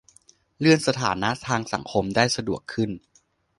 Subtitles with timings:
[0.59, 2.89] เลื่อนสถานะทางสังคมได้สะดวกขึ้น